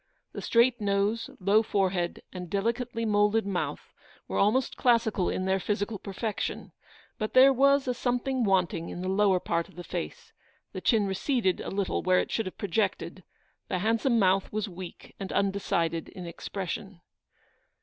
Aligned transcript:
The 0.33 0.41
straight 0.41 0.81
nose, 0.81 1.29
low 1.39 1.61
forehead, 1.61 2.23
and 2.33 2.49
delicately 2.49 3.05
moulded 3.05 3.45
mouth, 3.45 3.93
were 4.27 4.39
almost 4.39 4.75
classical 4.75 5.29
in 5.29 5.45
their 5.45 5.59
physical 5.59 5.99
perfection; 5.99 6.71
but 7.19 7.35
there 7.35 7.53
was 7.53 7.87
a 7.87 7.93
something 7.93 8.43
wanting 8.43 8.89
in 8.89 9.03
the 9.03 9.07
lower 9.07 9.39
part 9.39 9.69
of 9.69 9.75
the 9.75 9.83
face; 9.83 10.33
the 10.73 10.81
chin 10.81 11.05
receded 11.05 11.61
a 11.61 11.69
little 11.69 12.01
where 12.01 12.17
it 12.17 12.31
should 12.31 12.47
have 12.47 12.57
projected, 12.57 13.23
the 13.67 13.77
handsome 13.77 14.17
mouth 14.17 14.51
was 14.51 14.67
weak 14.67 15.13
and 15.19 15.31
undecided 15.31 16.09
in 16.09 16.25
expression. 16.25 17.01